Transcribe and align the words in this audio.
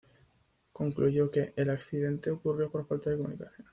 Concluyó 0.73 1.29
que 1.29 1.53
"el 1.55 1.69
accidente 1.69 2.31
ocurrió 2.31 2.71
por 2.71 2.87
falta 2.87 3.11
de 3.11 3.17
comunicación". 3.17 3.67